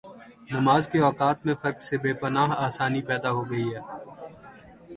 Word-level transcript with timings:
نمازکے 0.53 0.99
اوقات 1.07 1.37
میں 1.45 1.55
فرق 1.61 1.77
سے 1.87 1.95
بے 2.03 2.11
پناہ 2.21 2.49
آسانی 2.67 3.01
پیدا 3.09 3.29
ہوگئی 3.37 3.67
ہے۔ 3.73 3.81